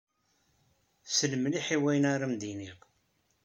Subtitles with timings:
[1.15, 2.77] Sel mliḥ i wayen ara am-d-iniɣ.